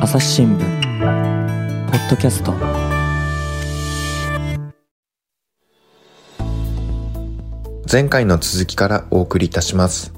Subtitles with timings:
[0.00, 0.58] 朝日新聞
[1.90, 2.54] ポッドキャスト。
[7.90, 10.14] 前回の続きからお送りいたします。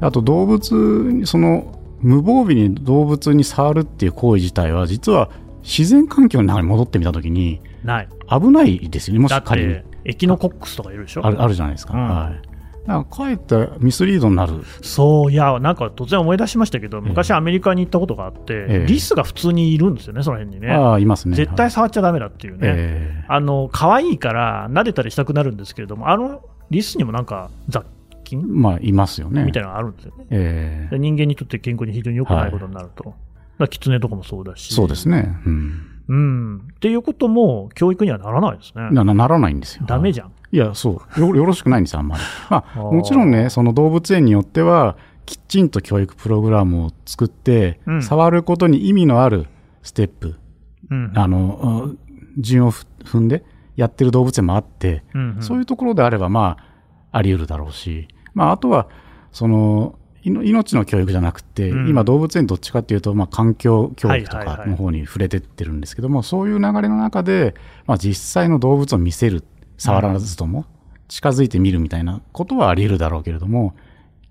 [0.00, 0.72] あと動物
[1.12, 5.28] にその無防備に動物に触るっていう行為自体は実は
[5.64, 8.08] 自然環境の中に戻ってみたときにない。
[8.30, 9.74] 危ないですよねもし仮に。
[9.74, 11.26] て、エキノコックスとかいるでしょ。
[11.26, 12.08] あるあるじゃないですか、うん。
[12.08, 12.53] はい
[12.86, 20.70] だからかえってミスリードになるそう、いや、なんか突然思い出しましたけど、昔アメリカに行ったことがあって、ええリスが普通にいるんですよね、その辺にね。
[20.70, 22.60] ああいますね絶対触っちゃだめだっていうね。
[22.62, 27.84] えあの、可愛いから撫でたりしたくなるんですけれども、あのリスにもなんか雑
[28.24, 30.26] 菌えまあいますよねみたいなのがあるんですよね。
[30.30, 33.04] ええで人間にとって健康に非常に良くないことになると。
[33.04, 33.16] だか
[33.60, 34.74] らキツネとかもそうだし。
[34.74, 36.56] そうですねうんうん。
[36.74, 38.88] っていうことも教育にはならないですね。
[38.90, 40.32] ななならないんですよダメじゃん。
[40.54, 41.20] いや、そう。
[41.20, 41.34] よ。
[41.34, 42.22] よろしくないんですよ、あんまり。
[42.48, 48.02] まあ、もちろんね、その動物園によっては、きちんと教育プログラムを作って、うん。
[48.04, 49.46] 触ることに意味のある
[49.82, 50.36] ステップ、
[50.90, 51.12] うん。
[51.16, 51.98] あの、うん
[52.36, 53.44] 順をふ踏んで
[53.76, 55.42] やってる動物園もあって、うんうん。
[55.42, 56.56] そういうところであれば、ま
[57.12, 58.88] あ、あり得るだろうし、まあ、あとは、
[59.32, 61.88] その、命の教育じゃなくて、うん。
[61.88, 67.54] 今動物園どっちかっていうと、まあ、環境教育とかの方に触れてってるんですけども、そういう流れの中で、
[67.86, 69.44] まあ、実際の動物を見せる、
[69.78, 70.66] 触らずとも、
[71.08, 73.74] 近づいてみるみたいなことはあり得るだろうけれども、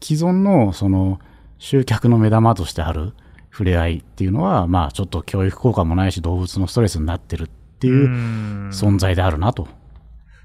[0.02, 1.20] 既存のその
[1.60, 3.14] 集客の目玉としてある
[3.52, 7.48] 触れ合いっていうのは、まあちょっと教育効果もないし動物のストレスになってるっ
[7.80, 9.68] ていううん存在であるなと。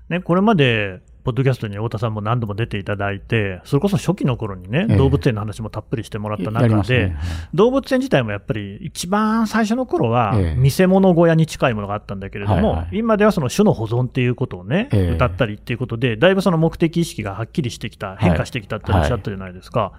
[0.09, 7.17] ね、これまで、ポッドキャストに太田さんも何度も出ていただいて、それこそ初期の頃にね、ええ動物園の話もたっぷりしてもらった中で、ね。
[7.53, 19.93] 動物園自体もやっぱり一番最初の頃はええ見せ物小屋に近いものがあったんだけれども、はいはい今ではその種の保存っていうことをね、ええ歌ったりっていうことで、だいぶその目的意識がはっきりしてきた、変化してきたっておっしゃったじゃないですか。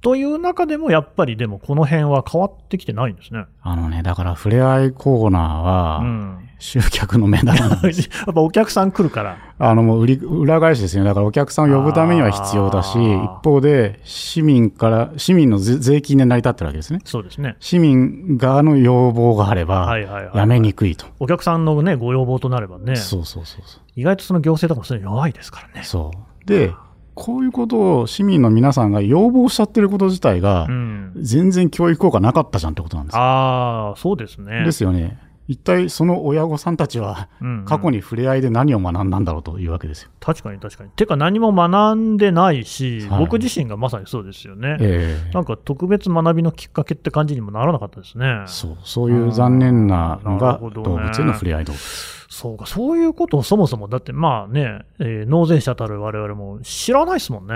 [0.00, 3.44] という中でもやっぱりでもこの辺は変わってきてないんですね。
[3.62, 6.48] あのね、だから触れ合いコーナーうは、ん。
[6.62, 7.70] 集客の目玉なん。
[7.84, 7.90] や
[8.30, 9.36] っぱお客さん来るから。
[9.58, 11.08] あのもう売り、裏返しですよね。
[11.08, 17.00] だからお客さんを呼ぶためには必要だし、一方で市民から、市民の税税金で成り立ってるわけですね。
[17.04, 17.56] そうですね。
[17.58, 21.06] 市民側の要望があればはいはいはい、やめにくいと。
[21.18, 23.82] お客さんのね、ご要望となればね、そうそうそうそう。
[23.96, 25.84] 意外とその行政とかもそれ弱いですからね。
[25.84, 26.46] そう。
[26.46, 26.72] で、
[27.14, 31.12] こういうことを市民の皆さんが要望しちゃってること自体がう、ん。
[31.16, 33.20] 全然教育効果なかったじゃんってことなんですよ。
[33.20, 34.64] ああ、そうですね。
[34.64, 35.18] ですよね。
[35.52, 40.10] 一体その親御さんたちは、うんうん過去に触れ合いで何を学んだんだろうというわけですよ。
[40.20, 40.90] 確かに確かに。
[40.90, 44.76] てか何も学んでないし、はい僕自身がまさにそうですよね。
[44.80, 48.42] ええなんか特別学びのきっかけって感じにもならなかったですね。
[48.46, 51.82] そう、そういう残念なのが動物への触れ合い動物。
[52.28, 57.54] そうか、そういうことをそもそも、だってまあね、えー納税者たる我々も知らないですもんね。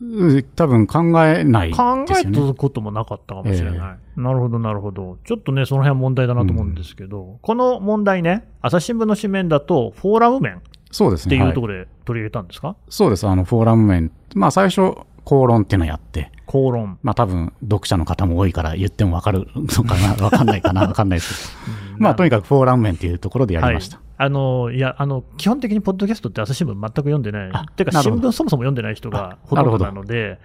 [0.00, 2.48] うん多分考えない考えですよね。
[2.48, 3.98] たこともなかったかもしれない。
[4.16, 5.18] なるほど、なるほど。
[5.24, 11.36] ちょっとね、その辺は問題だなと思うんですけど、この問題ね、朝日新聞の紙面だと、フォーラム面っそうですね。
[11.36, 13.26] はいていうところで取り入れたんですか、そうです。
[13.26, 14.10] あの、フォーラム面。
[14.34, 16.98] まあ最初、口論っていうのやって、口論。
[17.02, 21.98] まあ多分、読者の方も多いから言ってもわかるのかな、わかんないかな、わかんないですけど。
[22.02, 23.96] まあとにかくフォーラム面っていうところでやりました。
[23.98, 27.50] はい、あのいやあの基本的にポッドキャストって朝日新聞全く読んでない。
[27.54, 28.28] あ、てか新なるほど。
[28.28, 29.64] 聞そもそも読んでない人があほとんど。
[29.64, 30.38] なるほどなので、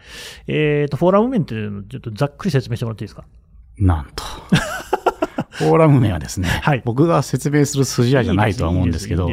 [0.47, 3.25] えーと、フォーラム面っていうのをちょっとざっくり説明してもらっていいですか？
[3.77, 4.23] なんと。
[5.51, 6.81] フォーラム面はですね、はい。
[6.85, 9.29] 僕が説明する筋合いじゃないとは思うんですけど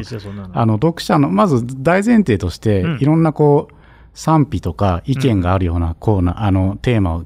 [0.52, 2.98] あの、読者の、まず大前提として、うん。
[3.00, 3.74] いろんなこう、
[4.14, 7.24] 賛否とか意見があるようなコーナー、あの、テーマを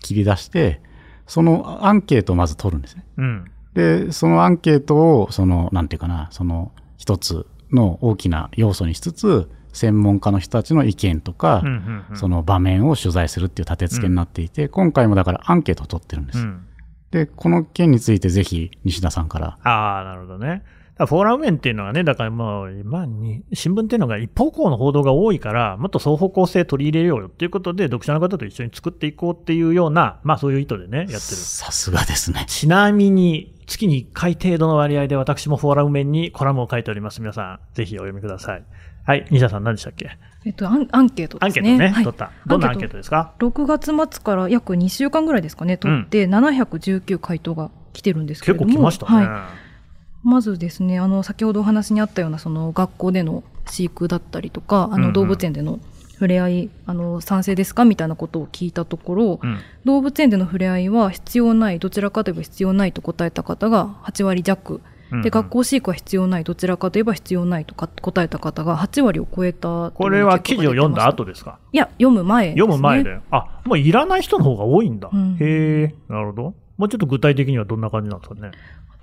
[0.00, 0.80] 切り出して、
[1.26, 3.04] そのアンケートをまず取るんですね。
[3.18, 16.38] うんで、そのアンケートを、その、なんていうかな、その、一つの大きな要素にしつつ、専門家の人たちの意見とか、うんうんうんその場面を取材するっていう立て付けになっていて、今回もだからアンケートを取ってるんです。
[16.38, 16.66] うん
[17.14, 19.56] で、この件についてぜひ西田さんから。
[19.62, 20.64] ああ、なるほどね。
[20.96, 31.20] フォーラム面っていうのはね、だからもう、今に、新聞っていうのが一方向の報道が多いから、もっと双方向性取り入れようよっていうことで、読者の方と一緒に作っていこうっていうような、まあそういう意図でね、やってる。
[31.20, 32.44] さすがですね。
[32.48, 37.20] ちなみに、月に1回程度の割合で私もフォーラム面にコラムを書いております。
[37.20, 38.64] 皆さん、ぜひお読みください。
[39.04, 40.10] はい、西田さん何でしたっけ？
[40.46, 41.94] えっと、アンアンケートアンケートね、ですね。
[41.94, 42.30] はい取った。
[42.46, 48.74] どんなアンケートですか？6月末から約2週間ぐらいですかね、取って、719回答が来てるんですけれ結ども。
[48.74, 49.26] 構来ましたね。
[49.26, 49.48] は
[50.24, 50.26] い。
[50.26, 55.78] まずですね、あの、先ほどお話にあったような、その、学校での飼育だったりとか、あの、うんうん動物園での
[56.14, 57.84] 触れ合い、あの、賛成ですか？
[57.84, 64.74] みたいなことを聞いたところ、うん動物園での触れ合いは必要ない、どちらかといえば必要ないと答えた方が8割弱
[65.12, 71.58] うんうんで学校飼育は必要ないどちらかといえば必要ないとか答えた方が8割を超えたこれは記事を読んだ後ですか？
[71.72, 73.18] いや読む前です、ね、読む前で。
[73.30, 75.10] あ、もういらない人の方が多いんだ。
[75.12, 76.54] うんへえ、なるほど。
[76.78, 78.50] もうちょっと具体的にはどんな感じなんですかね？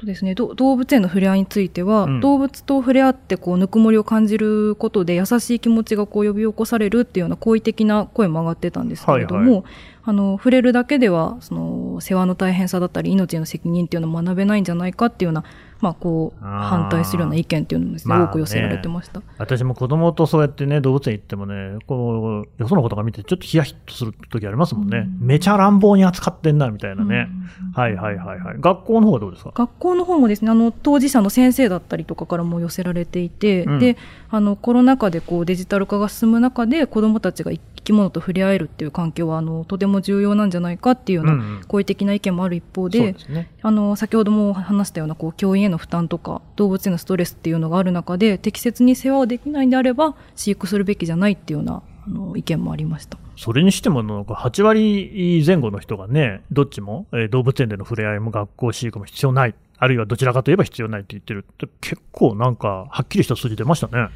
[0.02, 0.34] あとですね。
[0.34, 2.20] ど動物園の触れ合いについては、うん。
[2.22, 9.64] 動物と触れ合ってこうぬくもりを感じることで優しい気持ちがこう呼び起こされるっていうような好意的な声も上がってたんですけれども、はい
[10.04, 15.44] あの触れるだけではその世話の大変さだったり命への責任っていうのを学べないんじゃないかっていうような、
[15.82, 19.22] まあ、こう反対するような意見っていうのもね、まあね多く寄せられてました。
[19.38, 25.00] 私も子供とそうやってね、動物園行ってもね、こう、よその子とか見てちょっとヒヤヒッとする時ありますもんね。
[25.00, 27.28] うんめちゃ乱暴に扱ってんな、みたいなね。
[27.30, 28.56] うんはいはいはいはい。
[28.60, 29.52] 学校の方はどうですか？
[29.54, 33.98] 学校の方もですねあの当事者の先生だったりとかからも寄せられていて、うんで
[34.30, 37.52] あのコロナ禍でこうデジタル化が進む中で子どもたちが
[37.82, 43.50] 生き物と触れ合えるっていう環境はあのとても重要なんじゃないかっていうような好意的な意見もある一方で,、ですね。
[43.62, 53.18] あの先ほども話したようなこう教員への負担とか動物へのストレスっていうのがある中で適切に世話をできないんであれば飼育するべきじゃないっていうようなあの意見もありました。
[53.38, 64.10] それにしても、なんか8割前後の人がね、どっちも、えー動物園での触れ合いも学校飼育も必要ない、あるいはどちらかといえば必要ないって言ってるって、結構なんか、はっきりした数字出ましたね。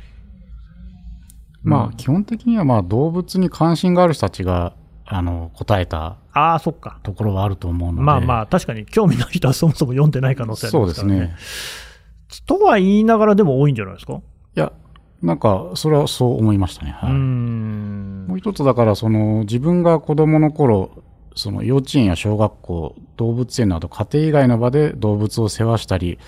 [1.66, 4.74] まあ基本的にはまあ動物に関心がある人たちが
[5.06, 7.00] あの答えたああ、そっか。
[7.04, 8.02] ところはあると思うので。
[8.02, 11.20] まあまあ、確かに興味ない人はそもそも読んでない可能性ありそうまからね。
[11.20, 12.46] ですすね。
[12.46, 14.14] とは言いながらでも多いんじゃないですか？
[14.16, 14.20] い
[14.60, 14.74] や、
[15.22, 16.92] なんかそれはそう思いましたね。
[16.92, 18.26] はいうーん。
[18.28, 21.04] もう一つだから、その自分が子供の頃、
[21.36, 26.20] その幼稚園や小学校、動物園など家庭以外の場で動物を世話したり、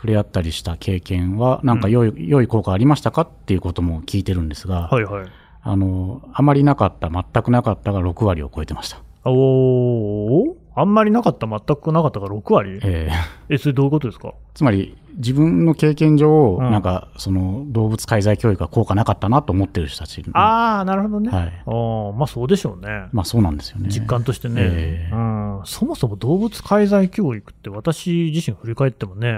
[0.00, 5.26] 触れ合ったりした経験は、なんか良い、良い効果ありましたかっていうことも聞いてるんですが、はいはい。
[5.62, 9.02] あの、あまりなかった、全くなかったが6割を超えてました。
[9.26, 12.80] おー、あんまりなかった、全くなかったが6割？
[12.82, 14.34] えーえ、それどういうことですか？
[14.54, 20.24] つまり、自分の経験上、うんなんか、その動物介在教育が効果なかったなと思ってる人たち。
[20.32, 21.30] ああ、なるほどね。
[21.30, 23.08] はいあーまあそうでしょうね。
[23.12, 23.88] まあそうなんですよね。
[23.90, 29.28] 実感としてね、ええうん、そもそも動物介在教育って私自身振り返ってもね、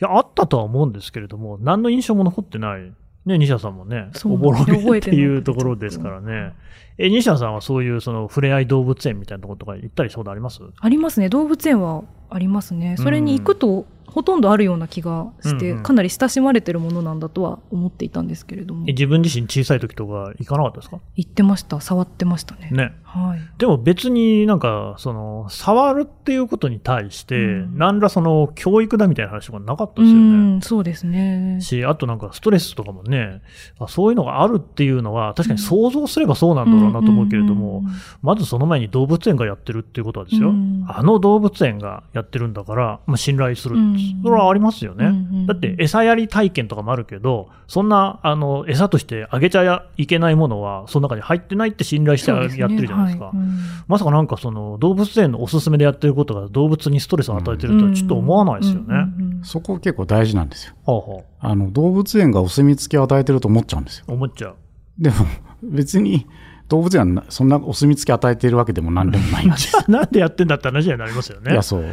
[0.00, 2.92] いや、あったとは思うんですけれども、何の印象も残ってない。
[3.24, 6.52] ね、西田さんもね、おぼろ覚げっていうところですからね。
[6.98, 10.60] え、西田さんはそういうその触れ合い動物園みたいなところとか行ったりしたことあります？
[10.80, 11.28] ありますね。
[11.28, 12.96] 動物園はありますね。
[12.98, 15.82] それに行くとほとんどあるような気がして、うんうん。
[15.82, 18.84] かなり親しまれてるものなんだとは思っていたんですけれども。
[18.86, 20.98] え自分自身小さい時とか行かなかったですか？
[21.16, 21.80] 行ってました。
[21.80, 22.68] 触ってましたね。
[22.70, 22.94] ね。
[23.04, 23.40] はい。
[23.58, 27.78] でも別になんか、その、触るっていうことに対して、うん。
[27.78, 30.56] 何らその、教育だみたいな話とかなかったうですよね。
[30.56, 31.58] んそうですね。
[31.60, 33.42] し、あとなんかストレスとかもね、
[33.78, 37.82] あそういうのがあるっていうのは、確かに想像すればそうなんだろうなと思うけれども、
[38.22, 40.84] まずその前に動物園がやってるっていうことはですよ、うん。
[40.88, 43.78] あの動物園がやってるんだから、まあ、信頼する、う。
[43.78, 45.06] んそれはありますよね。
[45.06, 53.24] うんうんだって、餌やり体験とかもあるけど、そんな、あの、餌としてあげちゃいけないものは、その中に入ってないって信頼してやってるじゃないですか。
[53.26, 53.58] はいうん
[53.88, 58.94] まさかなんかその動物園のおすすめでやってることが動物にストレスを与えてるとはちょっと思わないですよね。
[59.42, 60.74] そこ結構大事なんですよ。
[60.86, 64.04] はあはあの、動物園がお墨付きを与えてると思っちゃうんですよ。
[64.08, 64.54] あ、思っちゃう。
[64.98, 65.16] でも、
[65.62, 66.26] 別に
[66.68, 69.76] 動物園はなそんなお墨付き与えてるわけでも何でもないんでじす。
[69.76, 71.52] ゃ あなんでやってんだって話になりますよね。
[71.52, 71.84] いや、そう。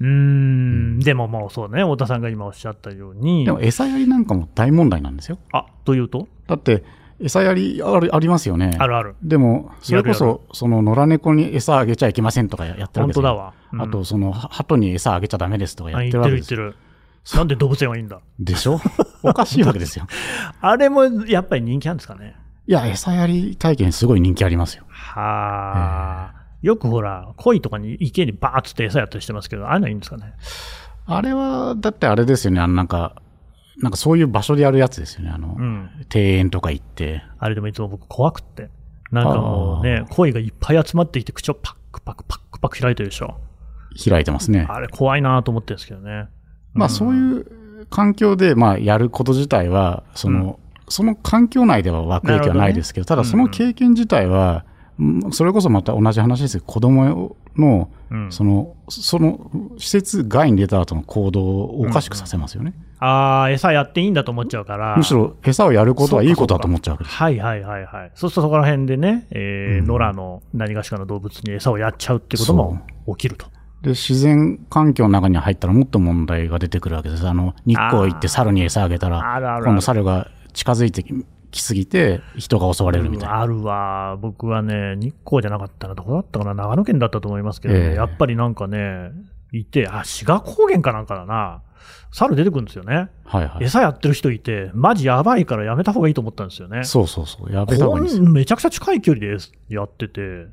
[0.00, 5.38] うーん、でももうそうね、太田さんが今おっしゃったようにで、も餌やりなんかも大問題なんですよ。
[5.52, 6.28] あ、というと？
[6.46, 6.84] だって、
[7.20, 8.76] 餌やりあるありますよね。
[8.78, 9.16] あるある。
[9.22, 13.06] でも、それこそ、その野良猫に餌あげちゃいけませんとかやってるわけですよ。
[13.06, 13.54] 本当だわ。
[13.72, 16.68] うんあと、その、は鳩に餌あげちゃダメですとかやあって言ってる言るわけですよ。
[16.68, 17.38] ってる。
[17.38, 18.20] なんで動物園はいいんだ？
[18.38, 18.80] でしょ？
[19.24, 20.06] おかしいわけですよ。
[20.62, 22.36] あれもやっぱり人気なんですかね？
[22.66, 24.84] いや、餌やり体験すごい人気ありますよ。
[24.88, 26.37] はあ。
[26.62, 30.32] よくほら、鯉とかに池にバーッつって餌やったりしてますけど、ああいうのはいいんですかね？
[31.06, 32.60] あれは、だってあれですよね。
[32.60, 33.22] あの、なんか、
[33.80, 35.30] なんかそういう場所でやるやつですよね。
[35.30, 35.90] あの、うん。
[36.12, 37.22] 庭園とか行って。
[37.38, 38.70] あれでもいつも僕怖くって。
[39.12, 43.36] なんかもうね、鯉がいっぱい集まってきて口をパックパクパックパク開いてるでしょ。
[44.04, 44.66] 開いてますね。
[44.68, 46.26] あれ怖いなと思ってるんですけどね。
[46.74, 54.77] まあそういう環境で、まあやること自体は、その、その環境内では悪影響はないですけど、ただその経験自体は、うん
[55.30, 62.74] それこそまた同じ話ですけど、子供の、うんその、その施設外に出た後の行動をおかしくさせますよね。
[62.98, 64.96] ああ、餌やっていいんだと思っちゃうから。
[64.96, 67.16] むしろ餌をやることはいいことだと思っちゃうわけです。
[67.16, 68.12] はいはいはいはい。
[68.14, 73.46] そうするとそこら辺でね、えーうん野良の何がしかの動物に餌をやっちゃうってことも起きると。
[73.82, 77.28] で、自然環境の中に入ったらもっと問題が出てくるわけです。
[77.28, 81.04] あの、日光行って猿に餌あげたら、あるあるある今度猿が近づいて
[81.50, 83.40] きすぎて人が襲われるみたいな。
[83.40, 84.16] あるわ。
[84.20, 89.10] 僕はね、日光じゃなかったらどこだったかな長野県だったと思いますけど、ええやっぱりなんかね、
[89.52, 91.62] いて、あ、志賀高原かなんかだな。
[92.10, 93.08] 猿出てくるんですよね。
[93.24, 93.64] はいはい。
[93.64, 96.84] 餌やってる人いて、マジやばいからやめた方がいいと思ったんですよね。
[96.84, 97.52] そうそうそう。
[97.52, 99.36] やめた方こがいいめちゃくちゃ近い距離で
[99.68, 100.46] やってて、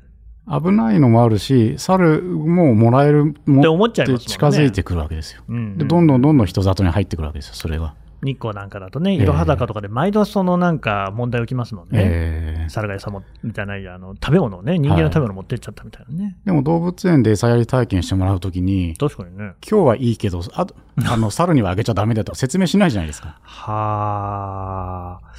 [0.48, 4.26] 危ないのもあるし、猿ももらえるもって思っちゃいます。
[4.26, 5.42] 近づいてくるわけですよ。
[5.48, 7.94] うんで、どんどんどんどん人里に入ってくるわけですよ、それが。
[8.22, 11.90] 日光なんかだとね、いろは坂とかで毎度そのなんか問題起きますもんね。
[11.92, 16.36] えー猿が餌もみたいな、あの食べ物をね、人間の食べ物持ってっちゃったみたいなね。
[16.44, 19.54] でも動物園で餌やり体験してもらうときに、確かにね。
[19.68, 20.66] 今日はいいけど、あ
[21.08, 23.38] あの、猿にはあげちゃダメだとか説明しないじゃないですか。
[23.42, 25.30] はあ。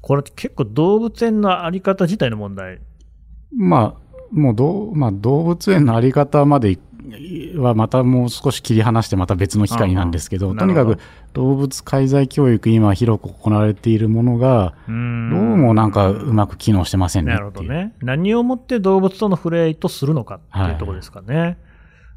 [0.00, 2.80] これ結構動物園のあり方自体の問題。
[3.56, 6.78] まあ、もうどう、まあ、動物園のあり方までい
[7.56, 10.98] はまたもう少し切り離してまた別の機会なんですけど、とにかく
[11.32, 17.50] 動物介在教育今広く行われているものが、どうもなんかうまく機能してませんねなるほ。
[17.52, 17.94] どね。
[18.00, 21.58] 何をもって動物との触れ合いとするのかっていうところですかね。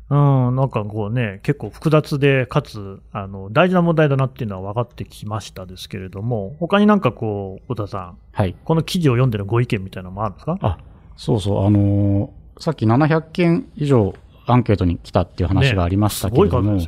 [0.10, 8.54] うん、なんかこうね、結構複雑で、かつ、あの、大事な問題だなっていうのは分かってきましたですけれども、他になんかこう、小田さん、はい。
[8.66, 10.58] この記事を読んでのご意見みたいなのもあるんですか？
[10.62, 10.78] あ、
[11.16, 12.30] そうそう、あのー
[12.60, 14.14] さっき700件以上
[14.46, 16.88] アンケートに来たっていう話がありましたけれども、ね。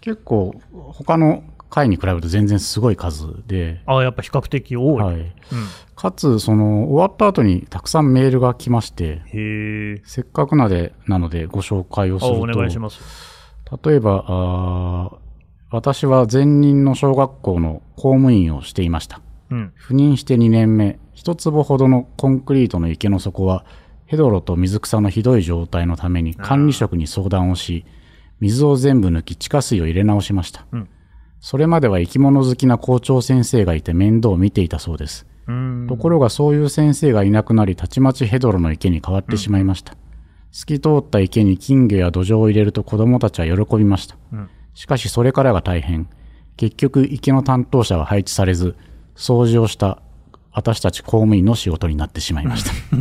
[0.00, 0.54] 結構
[0.92, 5.02] 他の回に比べると全然すごい数で、あやっぱ比較的多い。
[5.02, 5.16] はい。
[5.16, 5.32] うん、
[5.96, 10.02] かつ、その、終わった後にたくさんメールが来まして、へえ。
[10.04, 13.00] せっかくなでなのでご紹介をすあ、ると、お願いします。
[13.84, 15.22] 例えばあー
[15.72, 19.22] 私は前任の小学校の公務員をしていました。
[19.50, 19.72] うん。
[19.80, 23.64] 赴任して2年目、一坪ほどのコンクリートの池の底は、
[24.12, 27.86] ヘドロと水草のひどい状態のために管理職に相談をし、
[28.40, 30.66] 水を全部抜き地下水を入れ直しました。
[30.70, 30.88] うん
[31.40, 35.26] それまでは生き物好きな校長先生がいて面倒を見ていたそうです。
[35.48, 35.86] うん。
[35.88, 39.96] ところがそういう先生がいなくなり、たちまちヘドロの池に変わってしまいました。
[40.52, 44.16] 透き通った池に金魚や土壌を入れると子供たちは喜びました。
[44.32, 46.08] うんしかしそれからが大変。
[46.58, 48.76] 結局池の担当者は配置されず、
[49.16, 50.02] 掃除をした
[50.52, 52.72] 私たち公務員の仕事になってしまいました。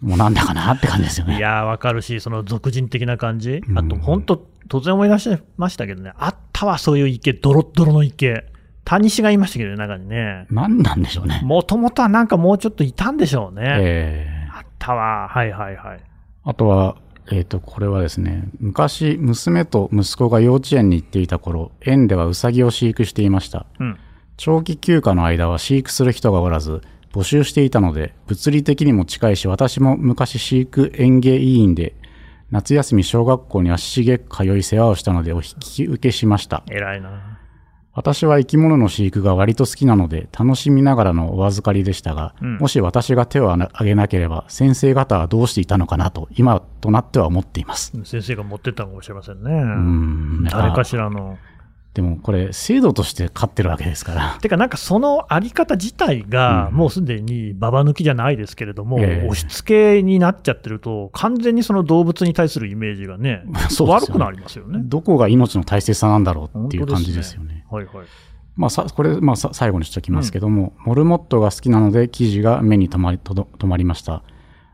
[0.00, 1.36] もうなんだかなって感じですよね。
[1.36, 3.62] いやー、わかるし、その俗人的な感じ。
[3.68, 8.46] うんあと、本当突然思い出しましたけどね、あったわ、そういう池、ドロッドロの池。
[8.84, 10.46] 谷氏がいましたけどね、中にね。
[10.50, 11.40] 何なんでしょうね。
[11.44, 13.76] もともとはなんかもうちょっといたんでしょうね。
[13.78, 16.00] えーあったわ、はいはいはい。
[16.44, 16.96] あとは、
[17.30, 23.66] えっ、と、これはですね、昔、娘と息子が幼稚園に行っていた頃、園ではウサギを飼育していました。
[23.78, 23.98] うん。
[24.40, 26.80] 長期休暇の間は飼育する人がおらず、
[27.12, 31.94] 募集していたので、物理的にも近いし、私も昔飼育園芸委員で、
[32.50, 36.62] 夏休み小学校に足しげく通い世話をしたのでお引き受けしました。
[36.70, 37.38] 偉いな。
[37.92, 47.92] 私は生き物の飼育が割と好きなので、楽しみながらのお預かりでしたが、うんもし私が手を挙げなければ、先生方はどうしていたのかなと、今となっては思っています。
[48.04, 49.52] 先生が持ってったのかもしれませんね。
[49.52, 51.36] うん誰かしらの。
[51.94, 54.38] でもこれ、制度として飼ってるわけですから。
[54.40, 64.80] てか、なんかそのあり方自体が、うんもうすでにババ抜きじゃないですけれども、ええ押し付けになっちゃってると、完全にその動物に対するイメージがね、 ね悪くなりますよね。
[64.84, 67.64] どこが命の大切さなんだろうっていう感じですよね。
[67.70, 67.94] はいはい。
[68.56, 74.22] まあ、さこれ、まあ、さ最後にしておきますけども、モルモットが好きなので記事が目に留まりとど留まりました。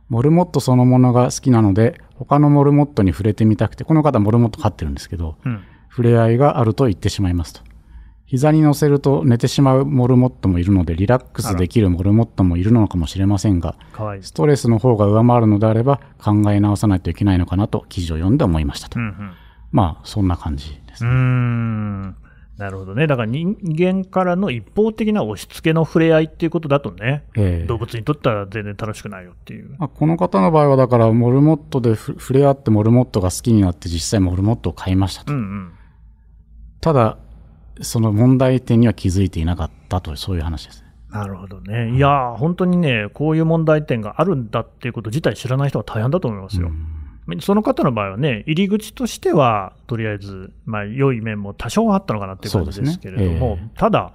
[0.09, 5.63] モルモットそのものが好きなので、他のモルモットに触れてみたくて、この方モルモット飼ってるんですけど、うん。
[5.97, 7.63] 触れ合いがあると言ってしまいますと。
[8.27, 13.77] 膝に乗せると寝てしまうモルモットもいるので、リラックスできるモルモットもいるのかもしれませんが。
[14.21, 18.99] ストレスの方が上回るのであれば考え直さないといけないのかなと記事を読んで思いましたと。
[18.99, 19.33] うんうん。
[19.73, 21.15] まあ、そんな感じですうーね。
[22.11, 22.17] ん。
[22.59, 23.07] なるほどね。
[23.07, 29.77] だから人間からの一方的な押し付けの触れ合いっていうことだとね、ええ動物にとっては全然楽しくないよっていう。
[29.79, 35.35] まあ、この方の場合は、だから、モルモットでふ触れ合ってモルモットが好きになって、実際モルモットを買いましたと。
[35.35, 35.73] うんうん。
[36.81, 37.19] ただ、
[37.81, 40.87] その問題点には気づいていなかったと、そういう話ですね。
[41.11, 41.97] なるほどね。
[41.97, 46.71] いやー、本当にね、こういう問題点があるんだっていうこと自体知らない人は大変だと思いますよ。
[47.41, 54.13] その方の場合はね、入り口としては、とりあえず、まあ、良い面も多少あったのかなっていう感じですけれども、ねえただ、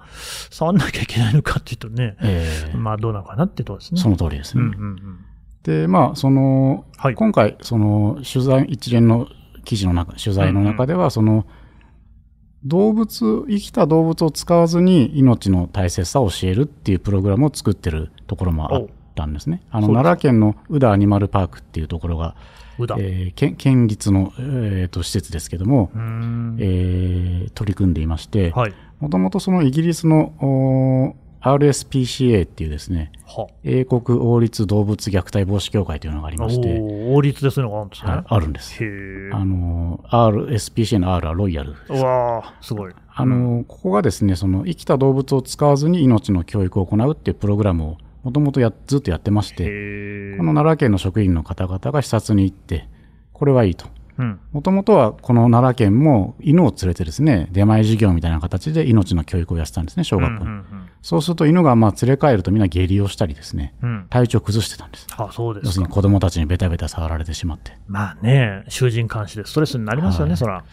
[0.50, 4.00] 触んなきゃいけないのかっていうとね、ええまあ、どうなのかなってとこですね。
[4.00, 4.62] その通りですね。
[4.62, 5.18] うんうんうん。
[5.62, 7.14] で、まあ、その、はい。
[7.14, 9.28] 今回、その、取材、一連の
[9.64, 11.46] 記事の中、取材の中では、その、
[12.64, 19.62] 動物、生きた動物を使わずに命の大切さを教えるっていうプログラムを作ってるところもあったんですね。
[19.70, 22.36] あの、奈良県の宇田アニマルパークっていうところが。
[22.98, 25.90] えー県県立の、えーと施設ですけども、
[26.58, 28.74] えー取り組んでいまして、はい。
[28.98, 38.88] もともとそのイギリスの RSPCA っていうですね、は英国王立動物虐待防止協会というのがありまして、王立でそういうのがあるんですね。
[38.88, 38.92] はい
[39.32, 39.32] あるんです。
[39.32, 41.74] あの、RSPCA の R はロイヤル。
[41.88, 42.92] うわーすごい。
[43.14, 50.36] あの、ここがですね、その生きた動物を使わずに命の教育を行うっていうプログラムをもともとやずっとやってまして。
[50.36, 52.88] この奈良県の職員の方々が視察に行って、
[53.32, 53.86] これはいいと。
[54.18, 54.40] うん。
[54.52, 60.50] もともとはこの奈良県も犬を連れてですね、出前授業みたいな形で命の教育をやってたんですね、小学校に。
[60.50, 60.64] うん
[61.02, 64.06] そうすると犬がまあ連れ帰るとみんな下痢をしたりですね、うんうん。
[64.08, 65.08] 体調崩してたんです。
[65.16, 65.92] あ、そうですか要するに。
[65.92, 67.76] 子供たちにベタベタ触られてしまって。
[67.88, 70.64] まあね、囚人監視でストレスになりますよね、はいそら。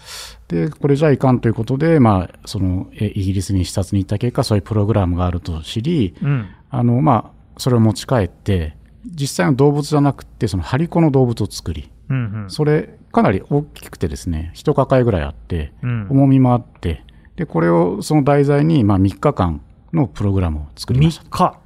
[0.48, 6.48] で、これじゃいかんということで、まあ、その、えイギリスに視察に行った結果、そういうプログラムがあると知り、うん。
[6.70, 12.50] あの、まあ、それを持ち帰って、実際の動物じゃなくて、その、張り子の動物を作り、うんうん。
[12.52, 17.04] それ、かなり大きくてですね、一抱えぐらいあって、うん重みもあって、
[17.36, 19.62] で、これをその題材に、まあ、3日間
[19.94, 21.24] のプログラムを作りました。
[21.24, 21.60] 3日。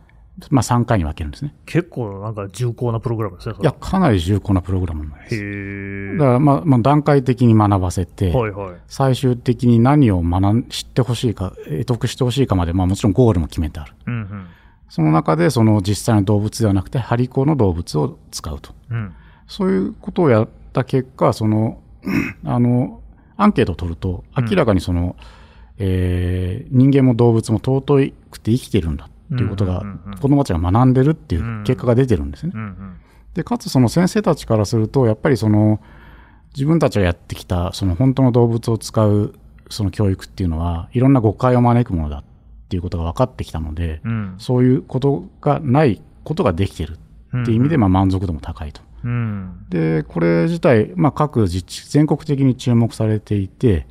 [0.50, 1.53] まあ、3回に分けるんですね。
[1.65, 5.35] 結構なんか重厚なプログラムですね、いや、かなり重厚なプログラムなんです。
[5.35, 6.17] へえ。
[6.17, 8.75] だから、まあ、まあ、段階的に学ばせて、はいはい。
[8.88, 13.93] 最終的に何を学ん知ってほしいか、得得してほしいかまで、まあ、もちろんゴールも決めてある。
[14.07, 14.47] うん
[14.89, 18.75] その中で、その実際の動物ではなくて、張り子の動物を使うと。
[18.91, 18.97] うん。
[18.97, 19.13] うん。
[19.47, 21.82] そういうことをやった結果、その、
[22.44, 23.01] あの、
[23.38, 25.15] アンケートを取ると、明らかにその、
[25.77, 32.51] えー人間も動物も尊くて生きてるんだっていうことがうんうんうんうん、子供たちが学んでるっていう結果が出てるんですね。
[32.53, 32.98] うんうん。
[33.34, 35.80] で、かつその先生たちからすると、やっぱりその、
[36.56, 39.34] 自分たちがやってきた、その本当の動物を使う、
[39.70, 42.24] その教育っていうのは、いろんな誤解を招くものだっ
[42.70, 44.36] ていうことが分かってきたので、うん。
[44.38, 46.98] そういうことがないことができてる
[47.42, 48.82] っていう意味で、まあ満足度も高いと。
[49.03, 49.65] うん。
[49.69, 53.88] で、これ自体、まあ各自治、全国的に注目されていて、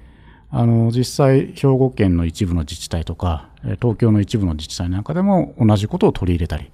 [0.51, 6.71] あの、実際、兵庫県の一部の自治体とか、えー東京の一部の自治体なんかでも同じことを取り入れたり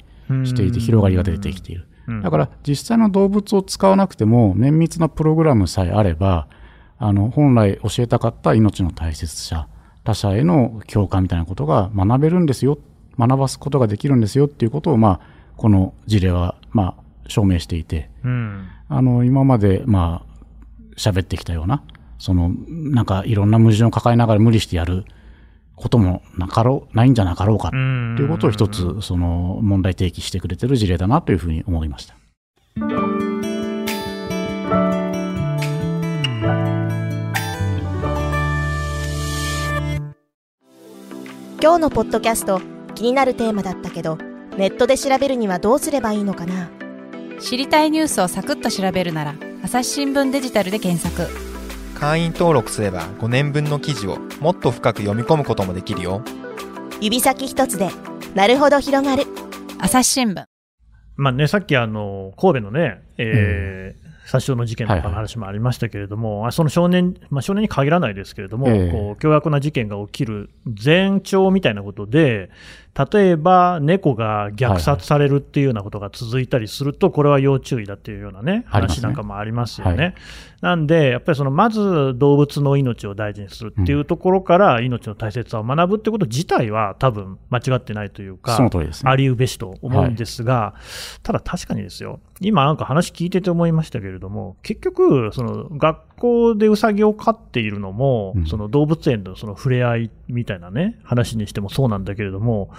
[0.46, 1.82] していて、広がりが出てきている。
[1.82, 6.48] うんだから、実際の動物を使わなくても、綿密なプログラムさえあれば、
[6.98, 9.68] あの、本来教えたかった命の大切さ、
[10.04, 12.78] 他者への共感みたいなことが学べるんですよ、
[13.18, 15.20] 学ばすことができるんですよっていうことを、まあ、
[15.56, 18.66] この事例は、まあ、証明していて、うん。
[18.88, 21.82] あの、今まで、まあ、喋ってきたような、
[22.18, 25.04] その、なんかいろんな矛盾を抱えながら無理してやる
[25.76, 28.16] こともなかろう、ないんじゃなかろうか、とうん。
[28.18, 32.16] いうことを一つ、その、問題提起してくれてる事例だなというふうに思いました。
[41.60, 42.60] 今日のポッドキャスト
[42.94, 44.16] 気になるテーマだったけど
[44.56, 46.70] ネットで調べるにはどうすればいいのかな？
[47.40, 51.30] 知りたいニュースをサクッと調べるなら朝日新聞デジタルで検索。
[51.94, 56.22] 会員登録すれば5年分の記事をもっと深く読み込むこともできるよ。
[57.00, 57.90] 指先一つで
[58.34, 59.24] なるほど広がる。
[59.78, 60.44] 朝日新聞。
[61.16, 68.92] まあね、さっきあの、神戸のね、えー殺傷の事件とかの話もありましたけれども、あその少年、まあ、少年に限らないですけれども、ええ。
[68.92, 72.50] こう凶悪な事件が起きる前兆みたいなことで、
[72.94, 80.02] 例えば猫が虐殺されるっていうようなことが続いたりすると、これは要注意だっていうようなね、話なんかもありますよね。
[80.02, 80.14] はい。
[80.60, 89.10] なんで、やっぱりそのまず動物の命を大事にするっていうところから、命の大切さを学ぶってこと自体は、多分間違ってないというか、その通りですね。
[89.10, 90.74] ありうべしと思うんですが、
[91.22, 102.70] ただ確かにですよ、今なんか話聞いてて思いましたけれども、結局、その学校でウサギを飼っているのも、うんその動物園のその触れ合いみたいなね、話にしてもそうなんだけれども、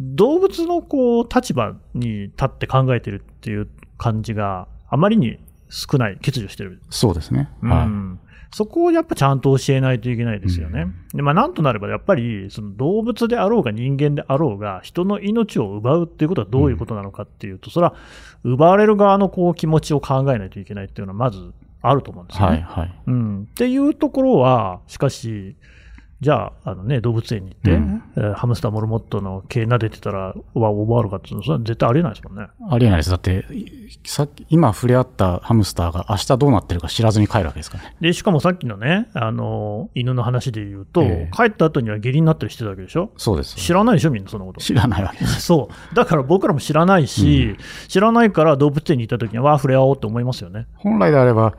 [0.00, 7.48] 動物のこう立場に立って考えてるっていう感じがあまりに少ない、欠如してるそうですね。
[7.62, 7.86] うはい。
[7.86, 8.20] ん
[8.54, 10.86] そこをやっぱちゃんと教えないといけないですよね。
[11.12, 17.96] で、まあなんとなればやっぱりその動物であろうが人間であろうが人の命を奪うっていうことはどういうことなのかっていうと、それは
[18.44, 21.52] 奪われる側のこう気持ちを考えないといけないっていうのはまず
[21.88, 22.56] あると思うんですよね。
[22.68, 22.94] はい、はい。
[23.06, 23.42] うん。
[23.50, 25.56] っていうところは、しかし、
[26.20, 32.46] じゃあ、あのね、動物園に行って、うんえーハムスターモルモットの毛撫でてたら、わ、奪わるかっていうのは、それは絶対ありえないですもんね。
[32.70, 33.10] ありえないです。
[33.10, 33.66] だって、い
[34.04, 37.96] さっき、今触れ合ったハムスターが明日どうなってるか知らずに帰るわけですからね。
[38.00, 43.10] で、しかもさっきのね、あの、犬の話で言うと、ええ帰った後には下痢になったりしてたわけでしょ？
[43.18, 43.56] そうです。
[43.56, 44.60] 知らないでしょみんなそのこと。
[44.60, 45.42] 知らないわけです。
[45.44, 45.94] そう。
[45.94, 47.56] だから僕らも知らないし、
[47.88, 50.68] 知らないから動物園に行った時には、わあ、触れ合おうって思いますよね。
[50.76, 51.54] 本来であれば、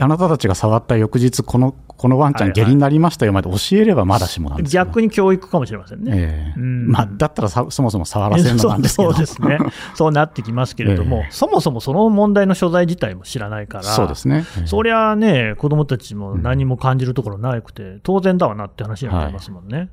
[0.00, 6.12] あなたたちが触った翌日、この、このワンちゃはいはいん下痢になりましたよまで教えればまだしもなんです逆に教育かもしれませんね。
[6.14, 9.12] ええうんまあ、だったらさそもそも触らせるのなんですけど。
[9.12, 9.58] そうですね。
[9.94, 14.44] そうなってきますけれども、ええそもそもその問題の所在自体も知らないから、そうですね。
[14.58, 19.88] ええそりゃあね、子供たちも何も感じるところなくて、当然だわなって話になりますもんね。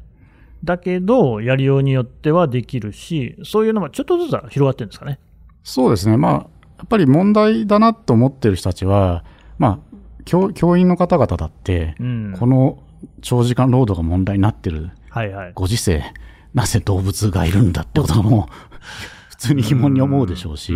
[0.64, 5.20] だけど、やりようによってはできるし、そういうのがちょっとずつは広がってるんですかね。
[5.64, 6.18] そうですね。
[6.18, 9.24] まあ、やっぱり問題だなと思ってる人たちは、
[9.60, 12.36] まあ、教教員の方々だって、うん。
[12.40, 12.84] この
[13.22, 15.52] 長時間労働が問題になってるはいはい。
[15.54, 16.04] ご時世、
[16.54, 18.50] なぜ動物がいるんだってことも、
[19.30, 20.74] 普通に疑問に思うでしょうし、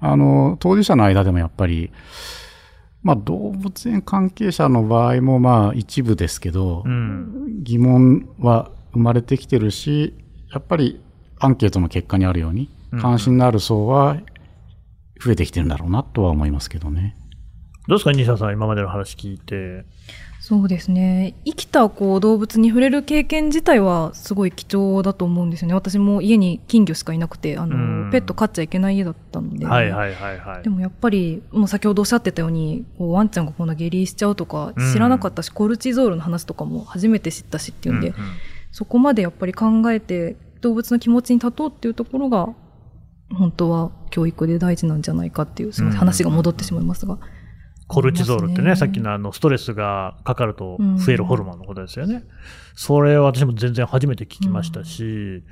[0.00, 1.90] あの、当事者の間でもやっぱり、
[3.02, 7.62] まあ、動物園関係者の場合もまあ一部ですけど、うん。
[7.62, 10.14] 疑問は生まれてきてるし、
[10.52, 11.00] やっぱり
[11.40, 14.18] アンケートの結果にあるように、うん関心のある層は
[15.20, 17.16] 増えてきてるんだろうなとは思いますけどね。
[17.86, 19.84] どうですか、西田さん、今までの話聞いて。
[20.40, 21.34] そうですね。
[21.46, 25.74] 生きたこう動物に触れる経験自体はすごい貴重だと思うんですよね。
[25.74, 28.10] 私も家に金魚しかいなくてあの、うん。
[28.10, 30.62] ペット飼っちゃいけない家だったので、はいはいはいはい。
[30.62, 30.68] で。
[30.68, 34.92] もやっぱりもう先ほどおっしゃってたようにこうワンちゃんがこんな下痢しちゃうとかうん。
[34.92, 38.20] 知らなかったし、コルチゾールの話とかも初めて知ったしっていうんで、うんうん。
[38.70, 42.50] そこまでやっぱり考えて動物の気持ちに立とうっていうところが
[43.32, 45.98] 本当は教育で大事なんじゃないかっていうすみませんうん。
[46.00, 47.18] 話が戻ってしまいますが、
[47.94, 48.76] コルチゾールってね、ね。
[48.76, 52.24] さっきのあのストレスがかかると増えるホルモンのことですよね。
[52.74, 55.42] それは私も全然初めて聞きましたし、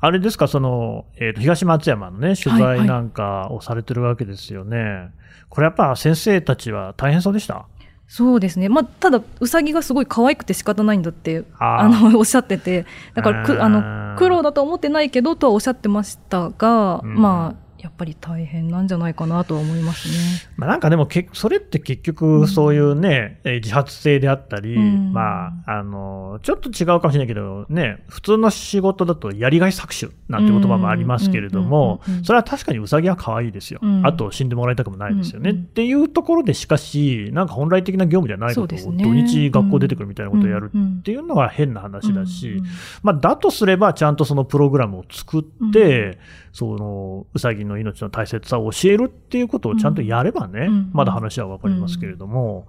[0.00, 5.10] あれですか、その、えーと東松山のね、取材なんかをされてるわけですよね。
[5.48, 7.66] これやっぱ先生たちは大変そうでした？
[8.08, 12.84] そうですね、まあ、ただうさぎがすごい可愛くて仕方ないんだってあの おっしゃってて。
[13.14, 17.14] だからくあうんの苦労だとは思ってないけどとはおっしゃってましたが、うん。
[17.14, 20.14] まあやっぱり大変なんじゃないかなとは思いますね。
[20.56, 25.12] まあ、なんかでもけ、それって結局、そういうね、えー自発性であったり、うん。
[25.12, 33.80] まあ、あの、ちょっと違うかもしれないけど、ね、普通の仕事だとやりがい搾取なんて言葉もありますけれどもうんうんうんうん、それは確かにウサギは可愛いですよ。
[33.82, 34.06] うん。
[34.06, 35.50] あと死んでもらいたくもないですよね。
[35.50, 42.64] うんうんっていうところで、しかし、なんか本来的な業務じゃないことを、土日学校出てくるみたいなことをやるうんうんっていうのは変な話だし、うんうん
[43.02, 46.18] まあ、だとすれば、ちゃんとそのプログラムを作って、
[46.52, 52.66] その、うさぎの命の大切さを教えるっていうことをちゃんとやればね、うんまだ話はわかりますけれども、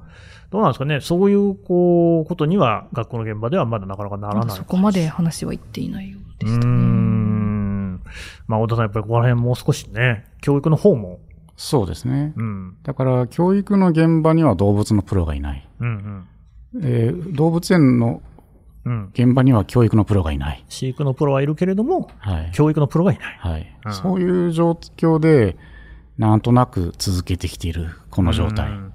[0.53, 6.71] どうなんですかね、そういう、こう、ことには、学校の現場ではまだなかなかならないそこまで話は言っていないようでしたね。
[6.71, 8.01] ん。
[8.45, 11.19] まあ、太田さん、やっぱりここら辺もう少しね、教育の方も、
[11.55, 12.33] そうですね。
[12.35, 15.67] うん、だから、教育の現場には動物のプロがいない。
[15.79, 16.27] うん、
[16.83, 18.21] えー動物園の
[19.13, 20.63] 現場には教育のプロがいない。
[20.69, 22.51] 飼育のプロはいるけれども、はい。
[22.53, 23.37] 教育のプロがいない。
[23.39, 25.57] はいうんそういう状況で、
[26.17, 28.69] なんとなく続けてきている、この状態。
[28.69, 28.93] うん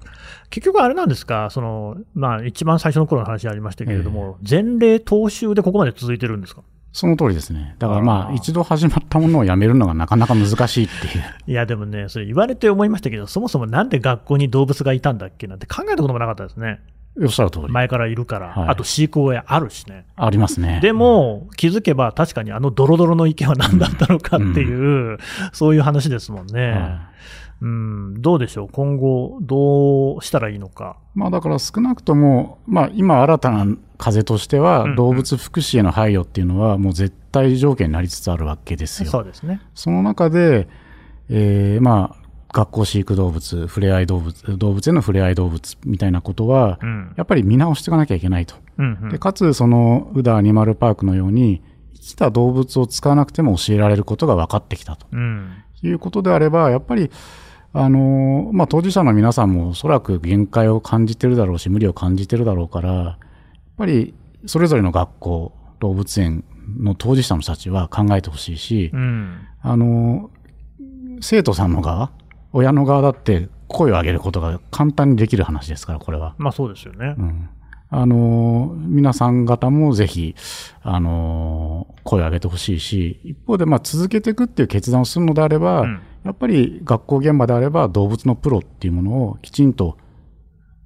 [0.51, 6.63] 結局あれなんですか、その、まあ一番最初の頃の話ありましたけれども、前例踏襲でここまで続いてるんですか？
[6.91, 7.75] その通りですね。
[7.77, 11.23] だからまあ、一度始まったものをやめるのがなかなか難しいっていう。
[11.45, 16.79] いやでもね、それ言われて思いましたけど、そもそもなんで学校に動物がいたんだっけなんて考えたこともなかったですね。
[17.21, 17.69] おっしゃる通り。
[17.69, 20.05] 前からいるから、はいあと飼育親あるしね。
[20.15, 20.79] ありますね。
[20.81, 25.17] でも、気づけば確かにあのドロドロの池は何だったのかっていう、
[25.51, 26.71] そういう話ですもんね。
[26.71, 27.09] は
[27.61, 28.69] うん、どうでしょう？
[28.71, 30.95] 今後、どうしたらいいのか。
[31.13, 33.65] まあだから少なくとも、まあ今新たな
[33.97, 39.09] 風としてはうんうん、動物福祉への配慮っていうのはもう絶対条件になりつつあるわけですよ。
[39.09, 39.61] そうですね。
[39.75, 40.69] その中で、
[41.27, 42.18] えーまあ、
[42.51, 47.13] 学校飼育動物、触れ合い動物、動物への触れ合い動物みたいなことはう、ん。
[47.15, 48.55] やっぱり見直していかなきゃいけないと。
[48.77, 51.61] うんうんでかつ、その、宇田アニマルパークのように、
[51.93, 55.51] 生きた動物を使わなくても教えられることが分かってきたとうん。
[55.83, 57.11] いうことであれば、やっぱり、
[57.71, 63.17] あの、まあ、当事者の皆さんもおそらく限界を感じてるだろうし、無理を感じてるだろうから、やっ
[63.77, 64.15] ぱり、
[64.47, 66.43] それぞれの学校、動物園
[66.79, 69.37] の当事者の人たちは考えてほしいし、うん。
[69.61, 70.31] あの、
[71.21, 72.11] 生徒さんの側、
[72.53, 76.35] 親の側だって声を上げることが簡単にできる話ですから、これは。
[76.37, 77.21] まあそうですよねう。
[77.21, 77.49] ん。
[77.91, 80.35] あの、皆さん方もぜひ、
[80.83, 89.97] あの、声を上げてほしいし、一方で、まあ、続けていくっていう決断をするのであれば、うんやっぱり学校現場であれば動物のプロっていうものをきちんと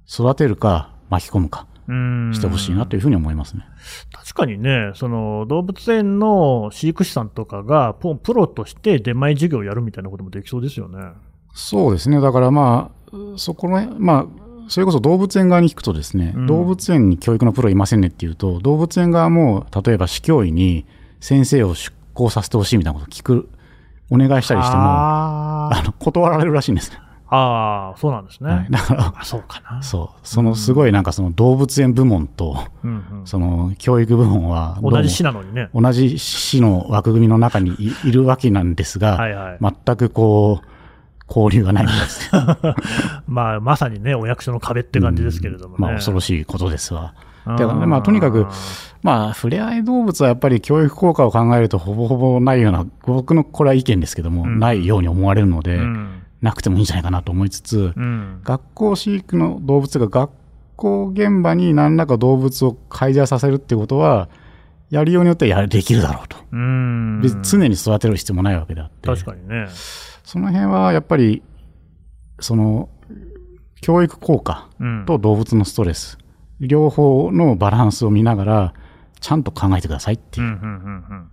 [0.08, 3.64] 育てるか巻き込むかうんしてほしいなというふうに思いますね。
[4.12, 10.98] 確かにね、その動物園の飼育士さんとかがプロとして出前授業をやるみたいなこともできそうですよね。
[11.54, 12.20] そうですね。
[12.20, 14.26] だからまあ、そこの、まあ、
[14.68, 20.84] それこそ動物園側に聞くとですね、うん動物園に教育のプロいませんねっていうと、動物園側も、例えば市教委に
[21.20, 23.48] 先生を出向させてほしいみたいなことを聞く、
[24.10, 26.98] お願いしたりしても、あの、断られるらしいんですね。
[27.26, 28.50] あー、そうなんですね。
[28.50, 29.82] はいだから、あそうかな。
[29.82, 35.70] そう、そのすごいなんかその動物園部門と、うんうんその教育部門は同じ市なのにね。
[35.74, 39.58] 同じ市の枠組みの中にいいるわけなんですが、はいはい。
[39.60, 40.73] 全くこう、
[41.28, 42.40] 交流がないみたいですね。
[43.26, 45.80] まあ、まさにね、お役所の壁って感じですけれどもね。
[45.80, 47.14] まあ、恐ろしいことですわ。
[47.46, 48.46] だからねまあとにかく
[49.02, 60.30] まあ、触れ合い動物はやっぱり教育効果を考えるとほぼほぼないような、僕のこれは意見ですけども、うんないように思われるので、うんなくてもいいんじゃないかなと思いつつ、うん学校飼育の動物が学
[60.76, 64.30] 校現場に何らか動物を介在させるってことは、
[64.90, 66.38] やりようによってはやできるだろうと。
[66.52, 69.06] うん別に常に育てる必要もないわけであって。
[69.08, 69.66] 確かにね。
[70.24, 71.42] その辺はやっぱり、
[72.40, 72.88] その、
[73.80, 75.04] 教育効果うん。
[75.06, 76.18] と動物のストレス、
[76.60, 78.74] 両方のバランスを見ながら、
[79.20, 80.46] ちゃんと考えてくださいっていう。
[80.46, 80.68] うんうんうんう
[81.14, 81.30] ん。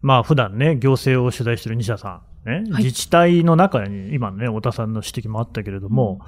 [0.00, 6.18] まあ普段ね、行政を取材してる西田さん、ねはい自治体の中に、今のね、太田さんの指摘もあったけれども、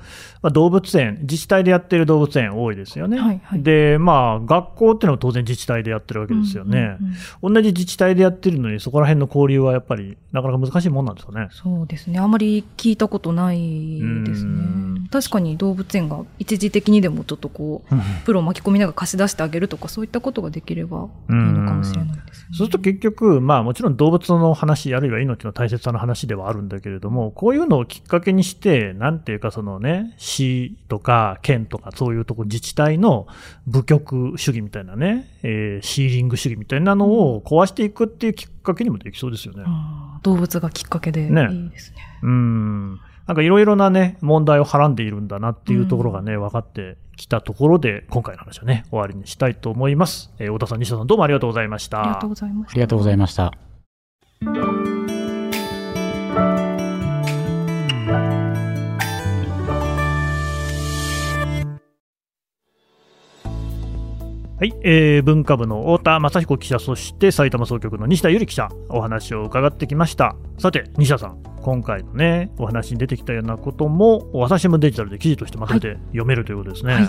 [0.42, 3.18] まあ、動物園、自治体でやってる動物園多いですよね。
[3.18, 6.79] はいはいで、まあ、学校っていうのは当然自治体でやってるわけですよね。
[6.79, 11.48] うんうんうん同じ自治体でやってるのに、そこら辺の交流はやっぱり、なかなか難しいもんなんですかね。
[11.50, 12.18] そうですね。
[12.18, 15.09] あまり聞いたことないですうんね。
[15.11, 22.46] 確かに動物園が一時的にでもちょっとこう、プロを巻き込みながら貸し出してあげるとか、そういったことができればいいのかもしれないですね。
[22.53, 33.27] そうすると結局、まあもちろん動物の話、あるいは命の大切さの話ではあるんだけれども、こういうのをきっかけにして、なんていうかそのね、市とか県とかそういうとこ自治体の
[33.67, 39.64] 部局主義みたいなね、えーシーリング主義みたいなのを壊していくっていうきっかけにもできそうですよね。
[40.23, 41.99] 動物がきっかけでいねいですね。
[42.23, 43.01] うん。
[43.27, 50.33] なんかいろいろなね、問題をはらんでいるんだなっていうところがね、分かってきたところで、今回の話はね、終わりにしたいと思います。
[50.38, 52.01] えー太田さん、西田さん、どうもありがとうございました。
[52.01, 52.73] ありがとうございました。
[52.73, 54.74] ありがとうございました。
[64.64, 70.37] はい、えー文化部の太田雅彦記者、そして埼玉総局の西田由里記者、お話を伺ってきました。
[70.57, 76.94] さて、西田さん、今回のね、お話に出てきたようなことも、朝日新聞デジタルで記事としてまとめて読めるということですね。
[76.94, 77.09] はい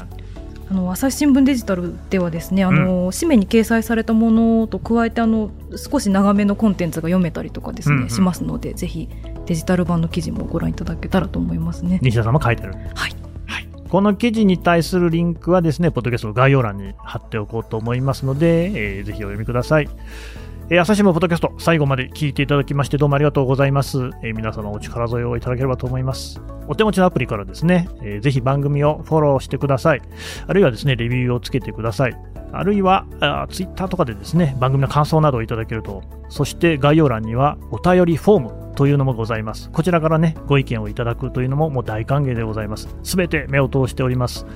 [0.68, 9.08] あの朝日新聞デジタルではですねあの、紙面に掲載されたものと加えてあの少し長めのコンテンツが読めたりとかですね、うんうんしますのでぜひ
[9.46, 12.00] デジタル版の記事もご覧いただけたらと思いますね。
[12.02, 12.74] 西田さんも書いてる。
[12.96, 13.25] はい
[13.96, 19.88] この記事に対するリンクはですね、ポッドキャストの概要欄に貼っておこうと思いますので、えーぜひお読みください。
[20.68, 24.10] えー朝日新聞ポッドキャスト、最後まで聞いていただきまして、どうもありがとうございます。
[24.24, 26.42] えー皆様お力添えをいただければと思います。
[26.68, 30.02] お手持ちのアプリからですね、えーぜひ番組をフォローしてください。
[30.48, 32.18] あるいはですね、レビューをつけてください。
[32.52, 33.06] あるいは、
[33.52, 39.70] ツイッターとかでですね、番組の感想などをいただけると、そして概要欄にはお便りフォームというのもございます。
[39.70, 42.90] こちらからね、ご意見をいただくというのももう大歓迎でございます。
[43.04, 44.48] すべて目を通しております。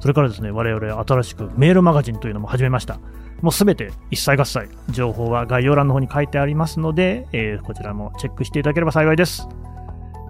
[0.00, 3.00] それからですね、我々新しくメールマガジンというのも始めました。
[3.42, 9.46] もうすべて一切合切、情報は概要欄の方に書いてありますので、えーこちらもチェックしていただければ幸いです。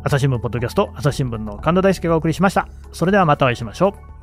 [0.04, 2.68] 朝日新聞ポッドキャスト、朝日新聞の神田大輔がお送りしました。
[2.92, 4.17] それではまたお会いしましょう。